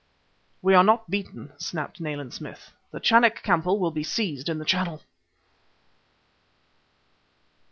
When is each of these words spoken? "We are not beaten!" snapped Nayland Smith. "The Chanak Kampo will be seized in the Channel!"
"We 0.63 0.73
are 0.73 0.83
not 0.83 1.11
beaten!" 1.11 1.53
snapped 1.59 2.01
Nayland 2.01 2.33
Smith. 2.33 2.71
"The 2.89 2.99
Chanak 2.99 3.43
Kampo 3.43 3.75
will 3.77 3.91
be 3.91 4.03
seized 4.03 4.49
in 4.49 4.57
the 4.57 4.65
Channel!" 4.65 5.03